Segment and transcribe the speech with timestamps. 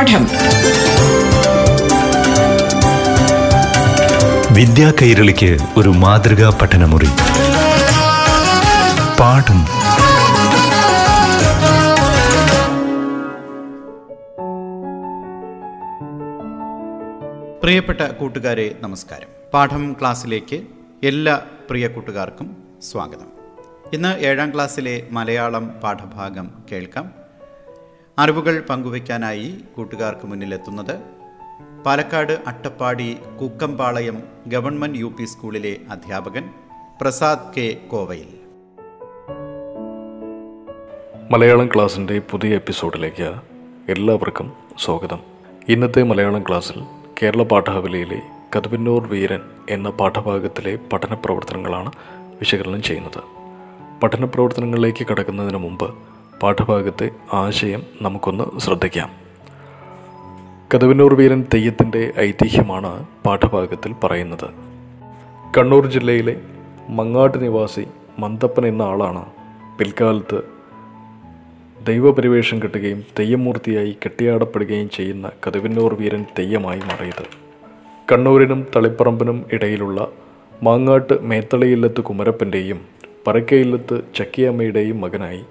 [0.00, 0.26] പാഠം.
[4.54, 7.06] വിദ്യാ കൈരളിക്ക് ഒരു മാതൃകാ പഠനമുറി.
[9.20, 9.64] പാഠം.
[17.62, 19.28] പ്രിയപ്പെട്ട കൂട്ടുകാരെ നമസ്കാരം.
[19.54, 20.62] പാഠം ക്ലാസ്സിലേക്ക്
[21.04, 21.40] എല്ലാ
[21.70, 22.56] പ്രിയ കൂട്ടുകാർക്കും
[22.92, 23.30] സ്വാഗതം.
[23.92, 27.19] ഇന്ന് ഏഴാം ക്ലാസ്സിലെ മലയാളം പാഠഭാഗം കേൾക്കാം.
[28.20, 30.98] അറിവുകൾ പങ്കുവയ്ക്കാനായി കൂട്ടുകാർക്ക് മുന്നിലെത്തുന്നത്
[31.86, 36.50] Palakkad Attappadi Kukkampalayam government U P സ്കൂളിലെ അധ്യാപകൻ
[37.00, 38.30] പ്രസാദ് കെ കോവയിൽ.
[41.30, 43.34] മലയാളം ക്ലാസ്സിന്റെ പുതിയ എപ്പിസോഡിലേക്ക്
[43.88, 45.18] എല്ലാവർക്കും സ്വാഗതം.
[45.68, 46.82] ഇന്നത്തെ മലയാളം ക്ലാസ്സിൽ
[47.22, 48.22] കേരള പാഠാവലിയിലെ
[48.56, 51.92] കതുപിന്നൂർ വീരൻ എന്ന പാഠഭാഗത്തിലെ പഠന പ്രവർത്തനങ്ങളാണ്
[52.22, 53.22] വിശകലനം ചെയ്യുന്നത്.
[54.02, 56.09] പഠന പ്രവർത്തനങ്ങളിലേക്ക് കടക്കുന്നതിന് മുമ്പ്
[56.42, 59.10] പാഠഭാഗത്തെ ആശയം നമുക്കൊന്ന് ശ്രദ്ധിക്കാം.
[60.74, 64.50] കതുവന്നൂർ വീരൻ തെയ്യത്തിന്റെ ഐതിഹ്യമാണ് പാഠഭാഗത്തിൽ പറയുന്നത്.
[65.58, 66.36] കണ്ണൂർ ജില്ലയിലെ
[66.88, 67.86] മങ്ങാട്ട് നിവാസി
[68.18, 69.24] മന്തപ്പൻ എന്ന ആളാണ്
[69.78, 70.40] പിൽക്കാലത്ത്
[71.86, 77.24] ദൈവപരിവേഷം കിട്ടുകയും തെയ്യമൂർത്തിയായി കെട്ടിയാടപ്പെടുകയും ചെയ്യുന്ന കതുവന്നൂർ വീരൻ തെയ്യമായി മാറിയത്.
[78.12, 80.08] കണ്ണൂരിനും തളിപ്പറമ്പിനും ഇടയിലുള്ള
[80.62, 82.80] മാങ്ങാട്ട് മേത്തളയില്ലത്ത് കുമരപ്പന്റെയും
[83.26, 85.44] പറക്കയില്ലത്ത് ചക്കിയമ്മയുടെയും മകനായി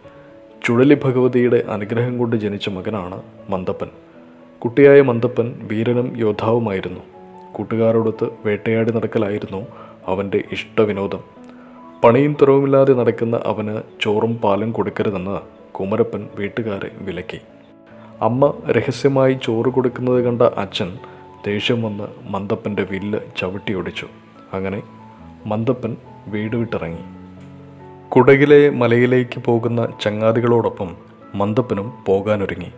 [0.69, 3.87] ചുഴലി ഭഗവതിയുടെ അനുഗ്രഹം കൊണ്ട് ജനിച്ച മകനാണ് മന്ദപ്പൻ.
[4.59, 6.99] കുട്ടിയായ മന്ദപ്പൻ വീരനും യോദ്ധാവുമായിരുന്നു.
[7.53, 9.67] കൂട്ടുകാരോടൊത്ത് വേട്ടയാടി നടക്കലായിരുന്നു
[10.07, 11.19] അവന്റെ ഇഷ്ടവിനോദം.
[12.03, 15.39] പണിയും തുറവുമില്ലാതെ നടക്കുന്ന അവന് ചോറും പാലും കൊടുക്കരുതെന്ന്
[15.73, 17.39] കുമരപ്പൻ വീട്ടുകാരെ വിലക്കി.
[18.21, 20.97] അമ്മ രഹസ്യമായി ചോറ് കൊടുക്കുന്നത് കണ്ട അച്ഛൻ
[21.47, 24.07] ദേഷ്യം വന്ന് മന്തപ്പന്റെ വില്ല് ചവിട്ടിയൊടിച്ചു.
[24.53, 24.83] അങ്ങനെ
[25.45, 25.95] മന്ദപ്പൻ
[26.27, 27.18] വീട് വിട്ടിറങ്ങി.
[28.15, 30.95] കുടകിലെ മലയിലേക്ക് പോകുന്ന ചങ്ങാതികളോടൊപ്പം
[31.35, 32.71] മന്ദപ്പനും പോകാനൊരുങ്ങി.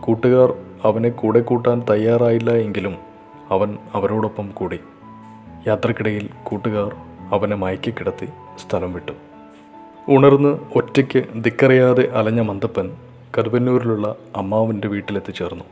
[0.00, 2.96] കൂട്ടുകാർ അവനെ കൂടെ കൂട്ടാൻ തയ്യാറായില്ല എങ്കിലും
[3.50, 4.80] അവൻ അവരോടൊപ്പം കൂടി.
[5.66, 6.96] യാത്രക്കിടയിൽ കൂട്ടുകാർ
[7.34, 9.12] അവനെ മയക്കിക്കിടത്തി സ്ഥലം വിട്ടു.
[10.08, 12.90] ഉണർന്ന് ഒറ്റയ്ക്ക് ദിക്കറിയാതെ അലഞ്ഞ മന്ദപ്പൻ
[13.38, 15.64] കരുവന്നൂരിലുള്ള അമ്മാവന്റെ വീട്ടിലെത്തിച്ചേർന്നു.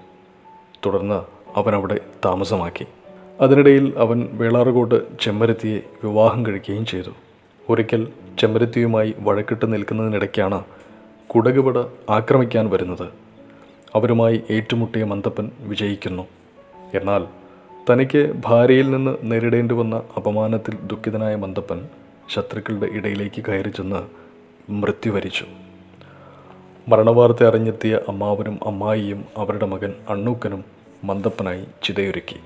[0.87, 1.23] തുടർന്ന്
[1.59, 2.87] അവൻ അവിടെ താമസമാക്കി.
[3.41, 7.11] അതിനിടയിൽ അവൻ വേളാറുകോട്ട് ചെമ്മരത്തിയെ വിവാഹം കഴിക്കുകയും ചെയ്തു.
[7.69, 10.65] ഒരിക്കൽ ചെമ്പരത്തിയുമായി വഴക്കിട്ട് നിൽക്കുന്നതിനിടയ്ക്കാണ്
[11.27, 11.79] കുടകുപട
[12.11, 13.09] ആക്രമിക്കാൻ വരുന്നത്.
[13.95, 16.27] അവരുമായി ഏറ്റുമുട്ടിയ മന്തപ്പൻ വിജയിക്കുന്നു.
[16.95, 17.25] എന്നാൽ
[17.93, 21.89] തനിക്ക് ഭാര്യയിൽ നിന്ന് നേരിടേണ്ടി വന്ന അപമാനത്തിൽ ദുഃഖിതനായ മന്തപ്പൻ
[22.35, 24.03] ശത്രുക്കളുടെ ഇടയിലേക്ക് കയറി ചെന്ന്
[24.73, 25.45] മൃത്യുവരിച്ചു
[26.89, 30.65] മരണവാർത്ത അറിഞ്ഞെത്തിയ അമ്മാവനും അമ്മായിയും അവരുടെ മകൻ അണ്ണൂക്കനും
[31.05, 32.37] മന്തപ്പനായി ചിതയൊരുക്കി.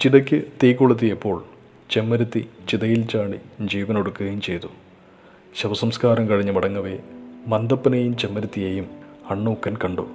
[0.00, 1.44] ചിതയ്ക്ക് തീ കൊളുത്തിയപ്പോൾ
[1.90, 4.66] ചെമ്മരുത്തി ചിതയിൽ ചാടി ജീവനൊടുക്കുകയും ചെയ്തു.
[5.56, 6.98] ശവസംസ്കാരം കഴിഞ്ഞ് മടങ്ങവേ
[7.46, 8.86] മന്തപ്പനെയും ചെമ്മരുത്തിയെയും
[9.30, 10.08] അണ്ണൂക്കൻ കണ്ടു.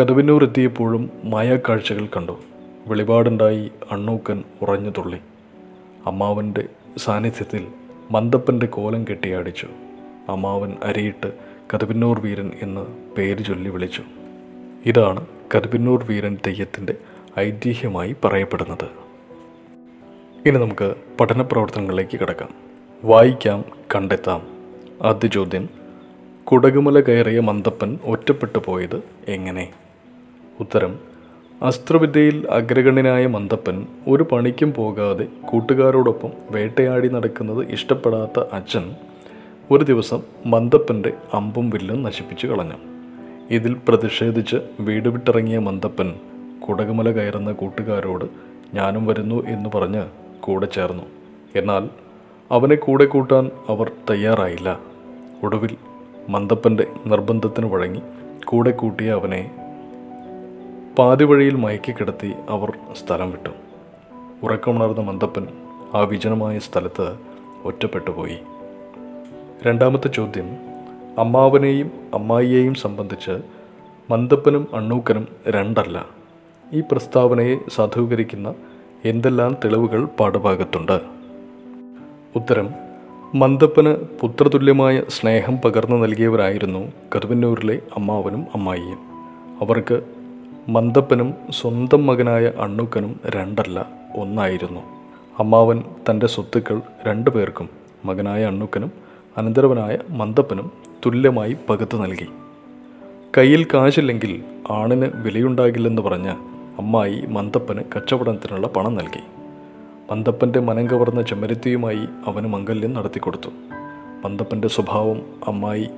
[0.00, 2.40] കതവിനൂർ എത്തിയപ്പോഴും മായാക്കാഴ്ചകൾ കണ്ടു.
[2.86, 5.18] വെളിപാടുണ്ടായി അണ്ണൂക്കൻ ഉറഞ്ഞു തുള്ളി.
[6.06, 6.64] അമ്മാവന്റെ
[6.96, 7.66] സാന്നിധ്യത്തിൽ
[8.10, 9.68] മന്തപ്പന്റെ കോലം കെട്ടിയാടിച്ചു
[10.28, 11.32] അമ്മാവൻ അരിയിട്ട്
[11.74, 14.02] കതിപിന്നൂർ വീരൻ എന്ന് പേര് ചൊല്ലി വിളിച്ചു.
[14.86, 15.26] ഇതാണ്
[15.56, 16.94] കതിപിന്നൂർ വീരൻ തെയ്യത്തിന്റെ
[17.38, 19.07] ഐതിഹ്യമായി പറയപ്പെടുന്നത്.
[20.46, 22.48] ഇനി നമുക്ക് പഠന പ്രവർത്തനങ്ങളിലേക്ക് കിടക്കാം.
[23.04, 24.42] വായിക്കാം കണ്ടെത്താം.
[25.02, 25.68] ആദ്യ ചോദ്യം
[26.44, 29.68] കുടകുമല കയറിയ മന്തപ്പൻ ഒറ്റപ്പെട്ടു പോയത് എങ്ങനെ?
[30.60, 30.98] ഉത്തരം
[31.62, 38.94] അസ്ത്രവിദ്യയിൽ അഗ്രഗണ്യനായ മന്തപ്പൻ ഒരു പണിക്കും പോകാതെ കൂട്ടുകാരോടൊപ്പം വേട്ടയാടി നടക്കുന്നത് ഇഷ്ടപ്പെടാത്ത അച്ഛൻ
[39.70, 42.76] ഒരു ദിവസം മന്തപ്പന്റെ അമ്പും വില്ലും നശിപ്പിച്ചു കളഞ്ഞു.
[43.50, 46.14] ഇതിൽ പ്രതിഷേധിച്ച് വീട് വിട്ടിറങ്ങിയ മന്തപ്പൻ
[46.68, 48.24] കുടകുമല കയറുന്ന കൂട്ടുകാരോട്
[48.74, 51.06] ഞാനും വരുന്നു എന്ന് പറഞ്ഞ് കൂടെ ചേർന്നു.
[51.56, 51.84] എന്നാൽ
[52.50, 54.80] അവനെ കൂടെ കൂട്ടാൻ അവർ തയ്യാറായില്ല.
[55.42, 55.76] ഒടുവിൽ
[56.28, 58.02] മന്ദപ്പന്റെ നിർബന്ധത്തിന് വഴങ്ങി
[58.44, 59.40] കൂടെ കൂട്ടിയ അവനെ
[60.98, 61.92] പാതിവഴിയിൽ വഴിയിൽ മയക്കി
[62.48, 63.50] അവർ സ്ഥലം വിട്ടു.
[64.42, 65.44] ഉറക്കമുണർന്ന മന്ദപ്പൻ
[65.94, 67.06] ആ വിജനമായ സ്ഥലത്ത്
[67.64, 68.38] ഒറ്റപ്പെട്ടുപോയി
[69.62, 70.48] രണ്ടാമത്തെ ചോദ്യം
[71.18, 73.34] അമ്മാവനെയും അമ്മായിയെയും സംബന്ധിച്ച്
[74.10, 76.06] മന്ദപ്പനും അണ്ണൂക്കനും രണ്ടല്ല.
[76.72, 78.54] ഈ പ്രസ്താവനയെ സാധൂകരിക്കുന്ന
[79.04, 81.00] എന്തെല്ലാം തെളിവുകൾ പാഠഭാഗത്തുണ്ട്?
[82.36, 82.68] ഉത്തരം
[83.34, 88.98] മന്ദപ്പന് പുത്രതുല്യമായ സ്നേഹം പകർന്നു നൽകിയവരായിരുന്നു കരുവന്നൂരിലെ അമ്മാവനും അമ്മായിയും.
[89.60, 90.02] അവർക്ക്
[90.68, 94.80] മന്ദപ്പനും സ്വന്തം മകനായ അണ്ണുക്കനും രണ്ടല്ല ഒന്നായിരുന്നു.
[95.38, 97.68] അമ്മാവൻ തന്റെ സ്വത്തുക്കൾ രണ്ടു പേർക്കും
[98.04, 98.92] മകനായ അണ്ണുക്കനും
[99.36, 100.70] അനന്തരവനായ മന്ദപ്പനും
[101.06, 102.26] തുല്യമായി പകുത്തു നൽകി.
[103.38, 109.20] കയ്യിൽ കാശില്ലെങ്കിൽ ആണിന് വിലയുണ്ടാകില്ലെന്ന് പറഞ്ഞ് അമ്മായി മന്തപ്പന് കച്ചവടത്തിനുള്ള പണം നൽകി.
[110.10, 113.50] മന്തപ്പന്റെ മനം കവർന്ന ചെമ്മരത്തിയുമായി അവന് മംഗല്യം നടത്തിക്കൊടുത്തു.
[114.24, 115.88] മന്തപ്പന്റെ സ്വഭാവം അമ്മായി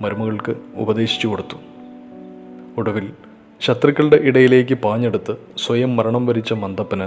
[0.00, 1.56] മരുമകൾക്ക് ഉപദേശിച്ചു കൊടുത്തു.
[2.78, 3.12] ഒടുവിൽ
[3.60, 7.02] ശത്രുക്കളുടെ ഇടയിലേക്ക് പാഞ്ഞെടുത്ത് സ്വയം മരണം വരിച്ച മന്തപ്പന്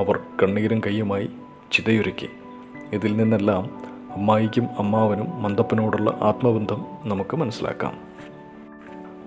[0.00, 1.28] അവർ കണ്ണീരും കൈയുമായി
[1.72, 2.28] ചിതയൊരുക്കി.
[2.92, 3.70] ഇതിൽ നിന്നെല്ലാം
[4.14, 7.92] അമ്മായിക്കും അമ്മാവനും മന്തപ്പനോടുള്ള ആത്മബന്ധം നമുക്ക് മനസ്സിലാക്കാം.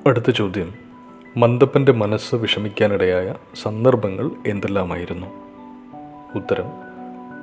[0.08, 0.91] അടുത്ത ചോദ്യം.
[1.38, 5.28] മന്ദപ്പന്റെ മനസ്സ് വിഷമിക്കാനിടയായ സന്ദർഭങ്ങൾ എന്തെല്ലാമായിരുന്നു?
[6.36, 6.66] ഉത്തരം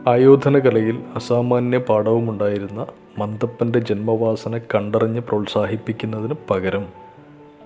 [0.09, 2.87] ആയോധനകലയിൽ അസാമാന്യ പാഠവുമുണ്ടായിരുന്ന
[3.19, 6.87] മന്ദപ്പന്റെ ജന്മവാസന കണ്ടറിഞ്ഞ് പ്രോത്സാഹിപ്പിക്കുന്നതിന് പകരം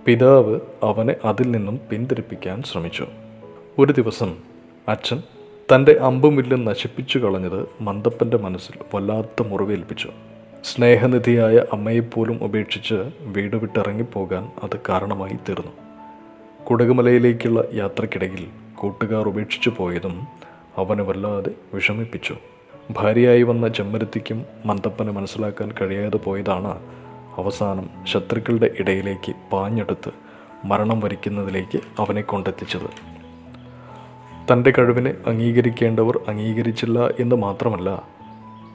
[0.07, 3.07] പിതാവ് അവനെ അതിൽ നിന്നും പിന്തിരിപ്പിക്കാൻ ശ്രമിച്ചു.
[3.79, 4.35] ഒരു ദിവസം
[4.89, 5.23] അച്ഛൻ
[5.75, 10.11] തന്റെ അമ്പുമില്ല് നശിപ്പിച്ചു കളഞ്ഞത് മന്ദപ്പന്റെ മനസ്സിൽ വല്ലാത്ത മുറിവേൽപ്പിച്ചു.
[10.65, 15.73] സ്നേഹനിധിയായ അമ്മയെപ്പോലും ഉപേക്ഷിച്ച് വീട് വിട്ടിറങ്ങിപ്പോകാൻ അത് കാരണമായി തീർന്നു.
[16.73, 20.27] കുടകുമലയിലേക്കുള്ള യാത്രക്കിടയിൽ കൂട്ടുകാർ ഉപേക്ഷിച്ചു പോയതും
[20.77, 22.35] അവന് വല്ലാതെ വിഷമിപ്പിച്ചു.
[22.91, 26.69] ഭാര്യയായി വന്ന ചെമ്മരത്തിക്കും മന്തപ്പന് മനസ്സിലാക്കാൻ കഴിയാതെ പോയതാണ്
[27.39, 30.11] അവസാനം ശത്രുക്കളുടെ ഇടയിലേക്ക് പാഞ്ഞെടുത്ത്
[30.65, 32.91] മരണം വരിക്കുന്നതിലേക്ക് അവനെ കൊണ്ടെത്തിച്ചത്.
[34.53, 38.03] തന്റെ കഴിവിനെ അംഗീകരിക്കേണ്ടവർ അംഗീകരിച്ചില്ല എന്ന് മാത്രമല്ല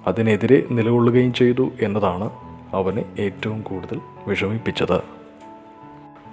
[0.08, 2.30] അതിനെതിരെ നിലകൊള്ളുകയും ചെയ്തു എന്നതാണ്
[2.74, 5.02] അവനെ ഏറ്റവും കൂടുതൽ വിഷമിപ്പിച്ചത്.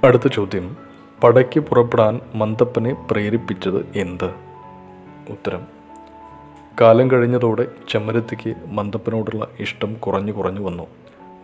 [0.06, 0.83] അടുത്ത ചോദ്യം
[1.24, 4.24] പടയ്ക്ക് പുറപ്പെടാൻ മന്ദപ്പനെ പ്രേരിപ്പിച്ചത് എന്ത്?
[5.30, 5.66] ഉത്തരം.
[6.80, 10.86] കാലം കഴിഞ്ഞതോടെ ചെമ്മരത്തിക്ക് മന്ദപ്പനോടുള്ള ഇഷ്ടം കുറഞ്ഞു കുറഞ്ഞു വന്നു.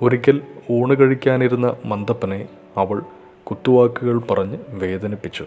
[0.02, 0.40] ഒരിക്കൽ
[0.70, 3.02] ഊണ് കഴിക്കാനിരുന്ന മന്ദപ്പനെ അവൾ
[3.44, 5.44] കുത്തുവാക്കുകൾ പറഞ്ഞ് വേദനിപ്പിച്ചു.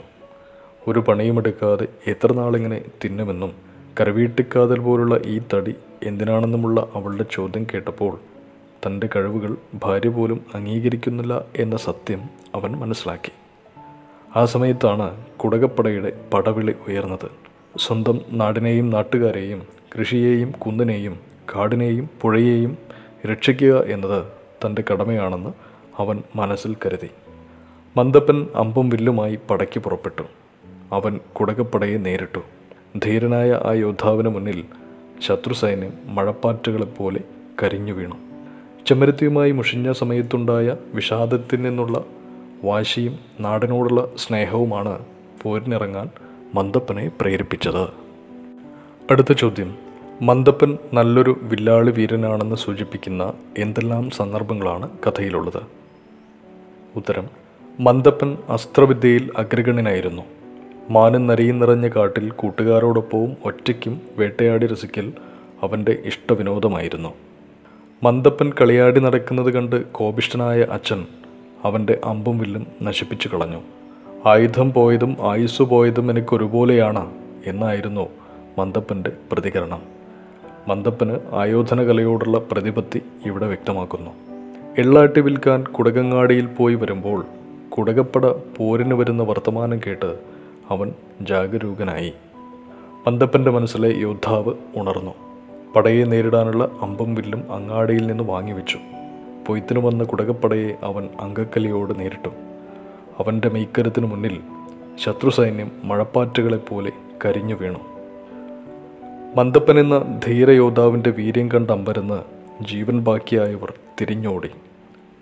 [0.88, 3.54] ഒരു പണിയുമെടുക്കാതെ എത്ര നാളിങ്ങനെ തിന്നുമെന്നും
[4.02, 8.20] കരവീട്ടിക്കാതൽ പോലുള്ള ഈ തടി എന്തിനാണെന്നുമുള്ള അവളുടെ ചോദ്യം കേട്ടപ്പോൾ
[8.88, 12.20] തന്റെ കഴിവുകൾ ഭാര്യ പോലും അംഗീകരിക്കുന്നില്ല എന്ന സത്യം
[12.56, 13.32] അവൻ മനസ്സിലാക്കി.
[14.36, 17.32] ആ സമയത്താണ് കുടകപ്പടയുടെ പടവിളി ഉയർന്നത്.
[17.78, 19.62] സ്വന്തം നാടിനെയും നാട്ടുകാരെയും
[20.00, 21.20] കൃഷിയെയും കുന്നിനെയും
[21.56, 22.78] കാടിനെയും പുഴയെയും
[23.32, 24.24] രക്ഷിക്കുക എന്നത്
[24.66, 25.50] തന്റെ കടമയാണെന്ന്
[25.98, 27.10] അവൻ മനസ്സിൽ കരുതി.
[27.98, 30.24] മന്ദപ്പൻ അമ്പും വില്ലുമായി പടയ്ക്ക് പുറപ്പെട്ടു.
[30.92, 32.40] അവൻ കുടകപ്പടയെ നേരിട്ടു.
[32.98, 34.64] ധീരനായ ആ യോദ്ധാവിന് മുന്നിൽ
[35.28, 37.20] ശത്രുസൈന്യം മഴപ്പാറ്റുകളെപ്പോലെ
[37.64, 38.16] കരിഞ്ഞു വീണു.
[38.88, 42.04] ചെമ്മരത്തിയുമായി മുഷിഞ്ഞ സമയത്തുണ്ടായ വിഷാദത്തിൽ നിന്നുള്ള
[42.64, 45.06] വാശിയും നാടിനോടുള്ള സ്നേഹവുമാണ്
[45.42, 46.10] പോരിനിറങ്ങാൻ
[46.56, 47.88] മന്ദപ്പനെ പ്രേരിപ്പിച്ചത്.
[49.12, 49.76] അടുത്ത ചോദ്യം.
[50.22, 55.62] മന്ദപ്പൻ നല്ലൊരു വില്ലാളി വീരനാണെന്ന് സൂചിപ്പിക്കുന്ന എന്തെല്ലാം സന്ദർഭങ്ങളാണ് കഥയിലുള്ളത്?
[56.96, 57.28] ഉത്തരം.
[57.80, 60.22] മന്ദപ്പൻ അസ്ത്രവിദ്യയിൽ അഗ്രഗണ്യനായിരുന്നു.
[60.90, 65.14] മാനം നരിയും നിറഞ്ഞ കാട്ടിൽ കൂട്ടുകാരോടൊപ്പവും ഒറ്റയ്ക്കും വേട്ടയാടി രസിക്കൽ
[65.62, 67.14] അവന്റെ ഇഷ്ടവിനോദമായിരുന്നു.
[68.04, 71.06] മന്ദപ്പൻ കളിയാടി നടക്കുന്നത് കണ്ട് കോപിഷ്ഠനായ അച്ഛൻ
[71.64, 73.62] അവന്റെ അമ്പും വില്ലും നശിപ്പിച്ചു കളഞ്ഞു.
[74.26, 77.12] ആയുധം പോയതും ആയുസ് പോയതും എനിക്കൊരുപോലെയാണ്
[77.46, 78.10] എന്നായിരുന്നു
[78.60, 79.82] മന്ദപ്പന്റെ പ്രതികരണം.
[80.68, 84.12] മന്ദപ്പന് ആയോധന കലയോടുള്ള പ്രതിപത്തി ഇവിടെ വ്യക്തമാക്കുന്നു.
[84.78, 87.26] എള്ളാട്ടി വിൽക്കാൻ കുടകങ്ങാടിയിൽ പോയി വരുമ്പോൾ
[87.78, 88.26] കുടകപ്പട
[88.58, 90.18] പോരിന് വരുന്ന വർത്തമാനം കേട്ട്
[90.70, 92.14] അവൻ ജാഗരൂകനായി.
[93.08, 95.12] മന്ദപ്പന്റെ മനസ്സിലെ യോദ്ധാവ് ഉണർന്നു.
[95.76, 98.78] പടയെ നേരിടാനുള്ള അമ്പും വില്ലും അങ്ങാടിയിൽ നിന്ന് വാങ്ങിവെച്ചു.
[99.48, 102.30] പൊയ്ത്തിനു വന്ന കുടകപ്പടയെ അവൻ അങ്കക്കലിയോട് നേരിട്ടു.
[103.20, 104.42] അവന്റെ മെയ്ക്കരുത്തിനു മുന്നിൽ
[105.04, 106.92] ശത്രുസൈന്യം മഴപ്പാറ്റുകളെപ്പോലെ
[107.26, 107.80] കരിഞ്ഞു വീണു.
[109.36, 112.20] മന്ദപ്പൻ എന്ന ധീരയോദ്ധാവിന്റെ വീര്യം കണ്ട് അമ്പരന്ന്
[112.66, 114.50] ജീവൻ ബാക്കിയായവർ തിരിഞ്ഞോടി.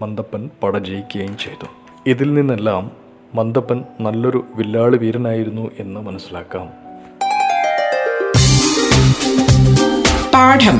[0.01, 1.65] മന്ദപ്പൻ പട ജയിക്കുകയും ചെയ്തു.
[2.07, 2.91] ഇതിൽ നിന്നെല്ലാം
[3.35, 6.67] മന്ദപ്പൻ നല്ലൊരു വില്ലാളി വീരനായിരുന്നു എന്ന് മനസ്സിലാക്കാം.
[10.34, 10.79] പാഠം.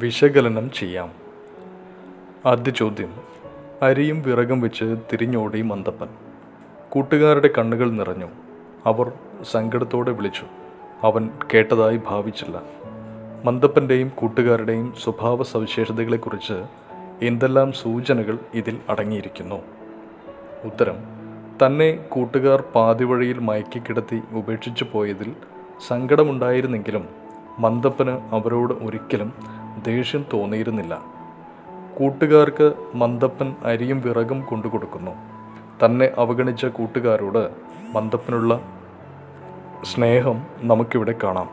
[0.00, 1.10] വിശകലനം ചെയ്യാം.
[2.46, 3.14] ആദ്യ ചോദ്യം.
[3.82, 6.08] അരിയും വിറകും വെച്ച് തിരിഞ്ഞോടി മന്ദപ്പൻ
[6.88, 8.26] കൂട്ടുകാരുടെ കണ്ണുകൾ നിറഞ്ഞു.
[8.86, 9.12] അവർ
[9.50, 10.42] സങ്കടത്തോടെ വിളിച്ചു.
[11.02, 12.62] അവൻ കേട്ടതായി ഭാവിച്ചില്ല.
[13.44, 16.64] മന്ദപ്പന്റെയും കൂട്ടുകാരുടെയും സ്വഭാവ സവിശേഷതകളെക്കുറിച്ച്
[17.22, 19.62] എന്തെല്ലാം സൂചനകൾ ഇതിൽ അടങ്ങിയിരിക്കുന്നു?
[20.64, 20.96] ഉത്തരം.
[21.66, 25.32] തന്നെ കൂട്ടുകാർ പാതിവഴിയിൽ മയക്കിക്കിടത്തി ഉപേക്ഷിച്ചു പോയതിൽ
[25.88, 27.08] സങ്കടമുണ്ടായിരുന്നെങ്കിലും
[27.58, 31.02] മന്ദപ്പന് അവരോട് ഒരിക്കലും ദേഷ്യം തോന്നിയിരുന്നില്ല.
[31.98, 35.10] കൂട്ടുകാർക്ക് മന്ദപ്പൻ അരിയും വിറകും കൊണ്ടുകൊടുക്കുന്നു.
[35.84, 37.50] തന്നെ അവഗണിച്ച കൂട്ടുകാരോട്
[37.92, 38.60] മന്ദപ്പനുള്ള
[39.84, 41.50] സ്നേഹം നമുക്കിവിടെ കാണാം.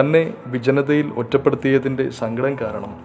[0.00, 2.96] തന്നെ വിജനതയിൽ ഒറ്റപ്പെടുത്തിയതിന്റെ സങ്കടം കാരണം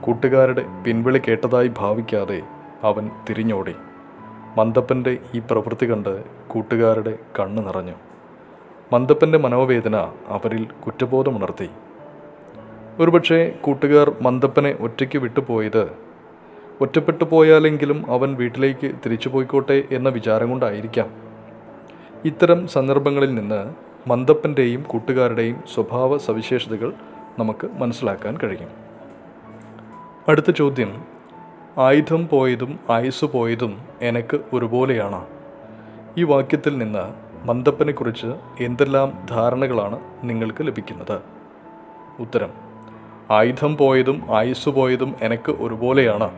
[0.00, 2.42] കൂട്ടുകാരുടെ പിൻവിളി കേട്ടതായി ഭാവിക്കാതെ
[2.82, 3.74] അവൻ തിരിഞ്ഞോടി.
[4.58, 7.92] മന്ദപ്പന്റെ ഈ പ്രവൃത്തി കണ്ട് കൂട്ടുകാരുടെ കണ്ണു നിറഞ്ഞു.
[8.92, 9.96] മന്ദപ്പന്റെ മനോവേദന
[10.28, 11.70] അവരിൽ കുറ്റബോധമുണർത്തി.
[13.00, 15.90] ഒരുപക്ഷെ കൂട്ടുകാർ മന്ദപ്പനെ ഒറ്റയ്ക്ക് വിട്ടുപോയത്.
[16.80, 21.10] ഒറ്റപ്പെട്ടു പോയാലെങ്കിലും അവൻ വീട്ടിലേക്ക് തിരിച്ചു പോയിക്കോട്ടെ എന്ന വിചാരം കൊണ്ടായിരിക്കാം.
[22.24, 23.74] ഇത്തരം സന്ദർഭങ്ങളിൽ നിന്ന്
[24.08, 26.92] മന്ദപ്പന്റെയും കൂട്ടുകാരുടെയും സ്വഭാവ സവിശേഷതകൾ
[27.38, 28.68] നമുക്ക് മനസ്സിലാക്കാൻ കഴിയും.
[30.28, 31.04] അടുത്ത ചോദ്യം
[31.78, 35.26] ആയുധം പോയതും ആയുസ് പോയതും എനക്ക് ഒരുപോലെയാണ്?
[36.18, 37.14] ഈ വാക്യത്തിൽ നിന്ന്
[37.46, 38.26] മന്ദപ്പനെക്കുറിച്ച്
[38.60, 41.20] എന്തെല്ലാം ധാരണകളാണ് നിങ്ങൾക്ക് ലഭിക്കുന്നത്?
[42.20, 42.67] ഉത്തരം
[43.30, 46.30] ആയുധം പോയതും ആയുസ് പോയതും എനിക്ക് ഒരുപോലെയാണ്.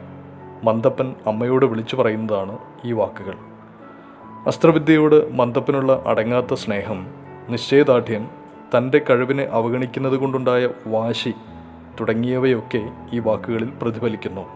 [0.65, 3.35] മന്ദപ്പൻ അമ്മയോട് വിളിച്ചു പറയുന്നതാണ് ഈ വാക്കുകൾ.
[4.47, 7.07] അസ്ത്രവിദ്യയോട് മന്ദപ്പനുള്ള അടങ്ങാത്ത സ്നേഹം
[7.49, 8.29] നിശ്ചയദാർഢ്യം
[8.79, 11.35] തന്റെ കഴിവിനെ അവഗണിക്കുന്നത് കൊണ്ടുണ്ടായ വാശി
[12.01, 14.49] തുടങ്ങിയവയൊക്കെ ഈ വാക്കുകളിൽ പ്രതിഫലിക്കുന്നു.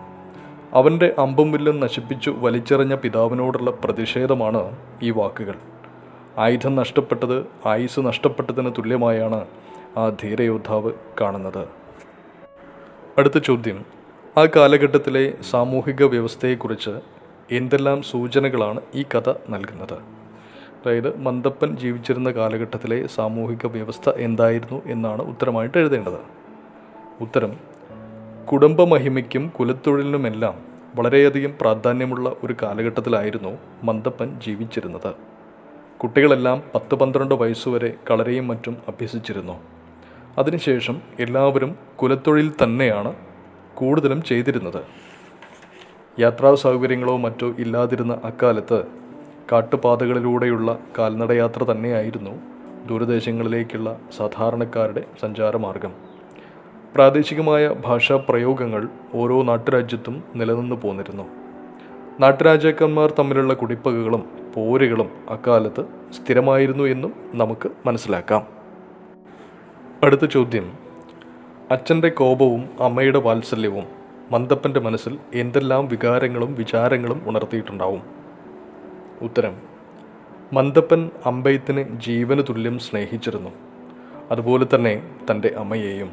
[0.72, 5.54] അവന്റെ അമ്പും വില്ലും നശിപ്പിച്ചു വലിച്ചെറിഞ്ഞ പിതാവിനോടുള്ള പ്രതിഷേധമാണ് ഈ വാക്കുകൾ.
[6.38, 9.44] ആയുധം നഷ്ടപ്പെട്ടത് ആയുസ് നഷ്ടപ്പെട്ടതിന് തുല്യമായാണ്
[9.98, 11.83] ആ ധീരയോദ്ധാവ് കാണുന്നത്.
[13.18, 13.84] അടുത്ത ചോദ്യം.
[14.38, 16.90] ആ കാലഘട്ടത്തിലെ സാമൂഹിക വ്യവസ്ഥയെക്കുറിച്ച്
[17.52, 19.94] എന്തെല്ലാം സൂചനകളാണ് ഈ കഥ നൽകുന്നത്?
[19.94, 26.18] അതായത് മന്ദപ്പൻ ജീവിച്ചിരുന്ന കാലഘട്ടത്തിലെ സാമൂഹിക വ്യവസ്ഥ എന്തായിരുന്നു എന്നാണ് ഉത്തരമായിട്ട് എഴുതേണ്ടത്.
[27.20, 27.56] ഉത്തരം
[28.52, 30.54] കുടുംബമഹിമയ്ക്കും കുലത്തൊഴിലിനുമെല്ലാം
[30.94, 35.14] വളരെയധികം പ്രാധാന്യമുള്ള ഒരു കാലഘട്ടത്തിലായിരുന്നു മന്ദപ്പൻ ജീവിച്ചിരുന്നത്.
[35.98, 39.83] കുട്ടികളെല്ലാം പത്ത് പന്ത്രണ്ട് വയസ്സുവരെ കളരെയും മറ്റും അഭ്യസിച്ചിരുന്നു.
[40.38, 43.14] അതിനുശേഷം എല്ലാവരും കുലത്തൊഴിൽ തന്നെയാണ്
[43.74, 44.82] കൂടുതലും ചെയ്തിരുന്നത്.
[46.20, 48.84] യാത്രാ സൗകര്യങ്ങളോ മറ്റോ ഇല്ലാതിരുന്ന അക്കാലത്ത്
[49.52, 52.30] കാട്ടുപാതകളിലൂടെയുള്ള കാൽനടയാത്ര തന്നെയായിരുന്നു
[52.86, 55.92] ദൂരദേശങ്ങളിലേക്കുള്ള സാധാരണക്കാരുടെ സഞ്ചാരമാർഗം.
[56.94, 61.22] പ്രാദേശികമായ ഭാഷാ പ്രയോഗങ്ങൾ ഓരോ നാട്ടുരാജ്യത്തും നിലനിന്നു പോന്നിരുന്നു.
[62.20, 64.24] നാട്ടുരാജാക്കന്മാർ തമ്മിലുള്ള കുടിപ്പകകളും
[64.54, 68.53] പോരുകളും അക്കാലത്ത് സ്ഥിരമായിരുന്നു എന്നും നമുക്ക് മനസ്സിലാക്കാം.
[70.04, 70.72] അടുത്ത ചോദ്യം.
[71.70, 73.84] അച്ഛന്റെ കോപവും അമ്മയുടെ വാത്സല്യവും
[74.32, 78.02] മന്ദപ്പന്റെ മനസ്സിൽ എന്തെല്ലാം വികാരങ്ങളും വിചാരങ്ങളും ഉണർത്തിയിട്ടുണ്ടാവും?
[79.22, 79.56] ഉത്തരം.
[80.52, 83.50] മന്ദപ്പൻ അമ്പയത്തിന് ജീവന് തുല്യം സ്നേഹിച്ചിരുന്നു.
[84.30, 86.12] അതുപോലെ തന്നെ തന്റെ അമ്മയെയും.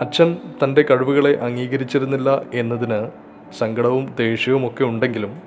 [0.00, 3.10] അച്ഛൻ തന്റെ കഴിവുകളെ അംഗീകരിച്ചിരുന്നില്ല എന്നതിന്
[3.58, 5.42] സങ്കടവും ദേഷ്യവും ഒക്കെ ഉണ്ടെങ്കിലും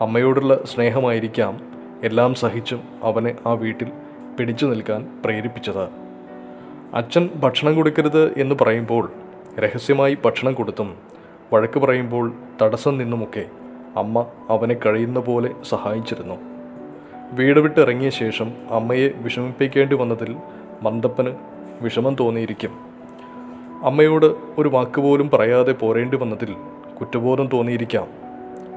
[0.00, 1.60] അമ്മയോടുള്ള സ്നേഹമായിരിക്കാം
[2.04, 3.92] എല്ലാം സഹിച്ചും അവനെ ആ വീട്ടിൽ
[4.38, 6.03] പിടിച്ചു നിൽക്കാൻ പ്രേരിപ്പിച്ചത്.
[6.94, 9.12] അച്ഛൻ ഭക്ഷണം കൊടുക്കരുത് എന്ന് പറയുമ്പോൾ
[9.58, 10.94] രഹസ്യമായി ഭക്ഷണം കൊടുത്തും
[11.52, 13.44] വഴക്ക് പറയുമ്പോൾ തടസ്സം നിന്നുമൊക്കെ
[13.96, 16.34] അമ്മ അവനെ കഴിയുന്ന പോലെ സഹായിച്ചിരുന്നു.
[17.32, 20.36] വീട് വിട്ട് ഇറങ്ങിയ ശേഷം അമ്മയെ വിഷമിപ്പിക്കേണ്ടി വന്നതിൽ
[20.82, 21.30] മന്ദപ്പന്
[21.82, 22.70] വിഷമം തോന്നിയിരിക്കും.
[23.84, 24.26] അമ്മയോട്
[24.58, 26.54] ഒരു വാക്കുപോലും പറയാതെ പോരേണ്ടി വന്നതിൽ
[27.00, 28.06] കുറ്റബോധം തോന്നിയിരിക്കാം.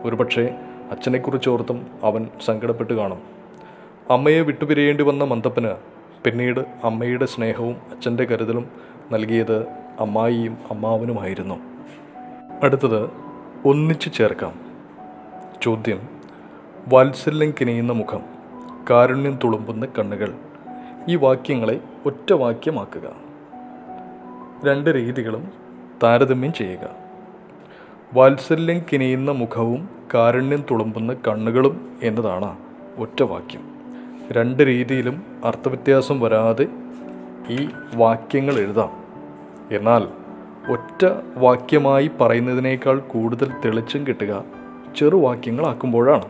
[0.04, 0.56] ഒരുപക്ഷെ
[0.92, 3.20] അച്ഛനെക്കുറിച്ചോർത്തും അവൻ സങ്കടപ്പെട്ട് കാണും.
[4.10, 8.70] അമ്മയെ വിട്ടുപിരിയേണ്ടി വന്ന മന്ദപ്പന് പിന്നീട് അമ്മയുടെ സ്നേഹവും അച്ഛന്റെ കരുതലും
[9.12, 9.68] നൽകിയത്
[10.00, 11.56] അമ്മായിയും അമ്മാവനുമായിരുന്നു.
[12.64, 13.10] അടുത്തത്
[13.66, 14.60] ഒന്നിച്ചു ചേർക്കാം.
[15.62, 16.10] ചോദ്യം
[16.88, 18.22] വാത്സല്യം കിനിയുന്ന മുഖം
[18.90, 20.34] കാരുണ്യം തുളുമ്പുന്ന കണ്ണുകൾ
[21.10, 23.12] ഈ വാക്യങ്ങളെ ഒറ്റ വാക്യമാക്കുക.
[24.66, 25.52] രണ്ട് രീതികളും
[26.04, 26.90] താരതമ്യം ചെയ്യുക.
[28.14, 32.58] വാത്സല്യം കിനിയുന്ന മുഖവും കാരുണ്യം തുളുമ്പുന്ന കണ്ണുകളും എന്നതാണ്
[32.98, 33.77] ഒറ്റ വാക്യം.
[34.32, 36.68] രണ്ട് രീതിയിലും അർത്ഥവ്യത്യാസം വരാതെ
[37.50, 38.92] ഈ വാക്യങ്ങൾ എഴുതാം.
[39.72, 40.08] എന്നാൽ
[40.72, 41.06] ഒറ്റ
[41.38, 44.44] വാക്യമായി പറയുന്നതിനേക്കാൾ കൂടുതൽ തെളിച്ചം കിട്ടുക
[44.98, 46.26] ചെറുവാക്യങ്ങളാക്കുമ്പോഴാണ്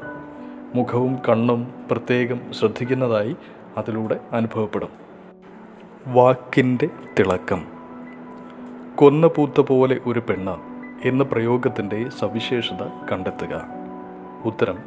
[0.76, 3.36] മുഖവും കണ്ണും പ്രത്യേകം ശ്രദ്ധിക്കുന്നതായി
[3.78, 4.90] അതിലൂടെ അനുഭവപ്പെടും.
[6.08, 6.90] വാക്കിന്റെ
[7.20, 7.66] തിളക്കം.
[8.96, 10.56] കൊന്ന പൂത്ത പോലെ ഒരു പെണ്ണ്
[11.08, 13.68] എന്ന പ്രയോഗത്തിന്റെ സവിശേഷത കണ്ടെത്തുക.
[14.46, 14.78] ഉത്തരം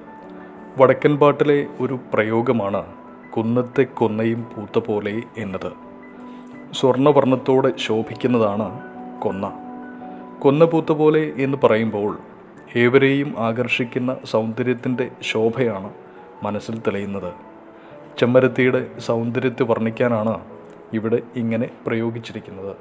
[0.79, 3.00] വടക്കൻ പാട്ടിലെ ഒരു പ്രയോഗമാണ്
[3.37, 5.73] കുന്നത്തെ കൊന്നയും പൂത്ത പോലെ എന്നത്.
[6.73, 8.81] സ്വർണവർണത്തോടെ ശോഭിക്കുന്നതാണ്
[9.21, 9.53] കൊന്ന.
[10.39, 12.19] കൊന്ന പൂത്ത പോലെ എന്ന് പറയുമ്പോൾ
[12.77, 15.93] ഏവരെയും ആകർഷിക്കുന്ന സൗന്ദര്യത്തിന്റെ ശോഭയാണ്
[16.43, 17.33] മനസ്സിൽ തെളിയുന്നത്.
[18.19, 20.41] ചെമ്മരത്തിയുടെ സൗന്ദര്യത്തെ വർണിക്കാനാണ്
[20.93, 22.77] ഇവിടെ ഇങ്ങനെ പ്രയോഗിച്ചിരിക്കുന്നത്.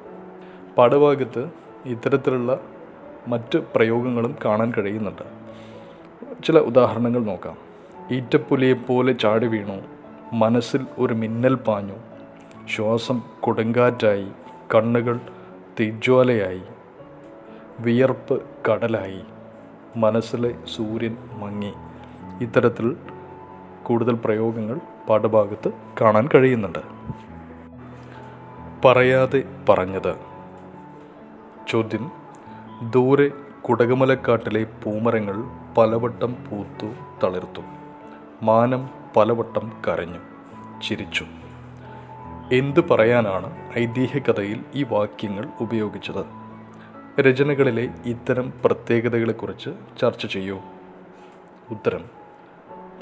[0.77, 1.49] പാഠഭാഗത്ത്
[1.85, 2.59] ഇത്തരത്തിലുള്ള
[3.27, 5.23] മറ്റ് പ്രയോഗങ്ങളും കാണാൻ കഴിയുന്നുണ്ട്.
[6.43, 7.57] ചില ഉദാഹരണങ്ങൾ നോക്കാം.
[8.11, 9.98] ഈറ്റപ്പുലിയെപ്പോലെ ചാടി വീണു.
[10.33, 11.93] മനസ്സിൽ ഒരു മിന്നൽ പാഞ്ഞു.
[12.75, 14.27] ശ്വാസം കൊടുങ്കാറ്റായി
[14.75, 15.19] കണ്ണുകൾ
[15.79, 16.61] തീജ്വാലയായി.
[17.79, 19.21] വിയർപ്പ് കടലായി.
[19.97, 21.73] മനസ്സിലെ സൂര്യൻ മങ്ങി.
[22.41, 22.97] ഇത്തരത്തിൽ
[23.83, 25.71] കൂടുതൽ പ്രയോഗങ്ങൾ പാഠഭാഗത്ത്
[26.01, 26.79] കാണാൻ കഴിയുന്നുണ്ട്.
[28.85, 30.15] പറയാതെ പറഞ്ഞത്.
[31.67, 32.11] ചോദ്യം.
[32.89, 33.31] ദൂരെ
[33.61, 35.43] കുടകമലക്കാട്ടിലെ പൂമരങ്ങൾ
[35.77, 36.87] പലവട്ടം പൂത്തു
[37.23, 37.61] തളിർത്തു.
[38.43, 40.19] മാനം പലവട്ടം കരഞ്ഞു
[40.87, 41.25] ചിരിച്ചു.
[42.51, 46.25] എന്തു പറയാനാണ് ഐതിഹ്യകഥയിൽ ഈ വാക്യങ്ങൾ ഉപയോഗിച്ചത്?
[47.21, 49.69] രചനകളിലെ ഇത്തരം പ്രത്യേകതകളെക്കുറിച്ച്
[50.01, 50.61] ചർച്ച ചെയ്യൂ.
[51.71, 52.05] ഉത്തരം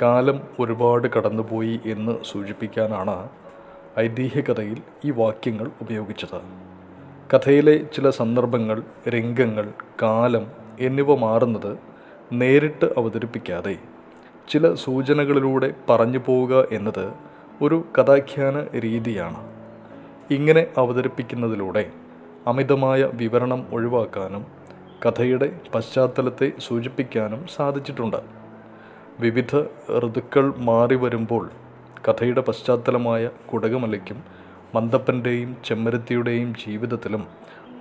[0.01, 3.29] കാലം ഒരുപാട് കടന്നുപോയി എന്ന് സൂചിപ്പിക്കാനാണ്
[3.99, 6.41] ഐതിഹ്യകഥയിൽ ഈ വാക്യങ്ങൾ ഉപയോഗിച്ചത്.
[7.35, 10.47] കഥയിലെ ചില സന്ദർഭങ്ങൾ രംഗങ്ങൾ കാലം
[10.79, 11.77] എന്നിവ മാറുന്നത്
[12.31, 13.77] നേരിട്ട് അവതരിപ്പിക്കാതെ
[14.49, 17.13] ചില സൂചനകളിലൂടെ പറഞ്ഞു പോവുക എന്നത്
[17.61, 19.37] ഒരു കഥാഖ്യാന രീതിയാണ്.
[20.31, 21.91] ഇങ്ങനെ അവതരിപ്പിക്കുന്നതിലൂടെ
[22.47, 24.45] അമിതമായ വിവരണം ഒഴിവാക്കാനും
[25.05, 28.17] കഥയുടെ പശ്ചാത്തലത്തെ സൂചിപ്പിക്കാനും സാധിച്ചിട്ടുണ്ട്.
[29.19, 29.61] വിവിധ
[29.99, 31.49] ഋതുക്കൾ മാറി വരുമ്പോൾ
[32.09, 34.23] കഥയുടെ പശ്ചാത്തലമായ കുടകമലയ്ക്കും
[34.75, 37.27] മന്ദപ്പന്റെയും ചെമ്മരത്തിയുടെയും ജീവിതത്തിലും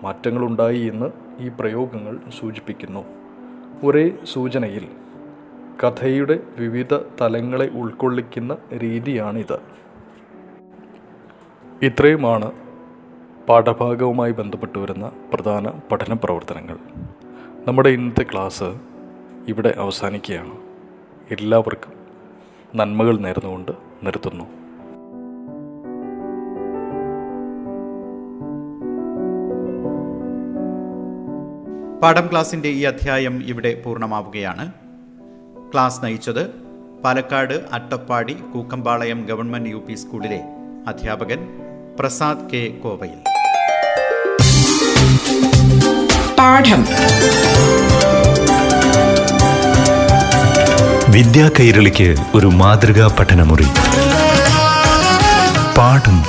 [0.03, 1.07] മാറ്റങ്ങളുണ്ടായി എന്ന്
[1.41, 3.05] ഈ പ്രയോഗങ്ങൾ സൂചിപ്പിക്കുന്നു.
[3.85, 4.89] ഒരേ സൂചനയിൽ
[5.83, 9.59] കഥയുടെ വിവിധ തലങ്ങളെ ഉൾക്കൊള്ളിക്കുന്ന രീതിയാണിത്.
[11.83, 12.53] ഇത്രയുമാണ്
[13.49, 16.79] പാഠഭാഗവുമായി ബന്ധപ്പെട്ട് വരുന്ന പ്രധാന പഠന പ്രവർത്തനങ്ങൾ.
[17.69, 18.65] നമ്മുടെ ഇന്നത്തെ ക്ലാസ്
[19.49, 20.57] ഇവിടെ അവസാനിക്കുകയാണ്.
[21.31, 21.93] എല്ലാവർക്കും
[22.75, 24.45] നന്മകൾ നേർന്നുകൊണ്ട് നിർത്തുന്നു.
[32.01, 34.86] പാഠം ക്ലാസിന്റെ ഈ അധ്യായം ഇവിടെ പൂർണമാവുകയാണ്.
[35.73, 36.51] ക്ലാസ് നയിച്ചത്
[37.05, 40.41] Palakkad Attappadi Kookkampalayam government U P സ്കൂളിലെ
[40.89, 41.49] അധ്യാപകൻ
[42.01, 43.19] പ്രസാദ് കെ കോവയിൽ.
[46.39, 46.87] പാഠം.
[51.13, 53.67] വിദ്യാ കൈരളിക്ക് ഒരു മാതൃകാ പഠനമുറി.
[55.79, 56.25] പാഠം.